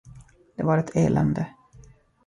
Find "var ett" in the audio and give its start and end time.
0.63-0.95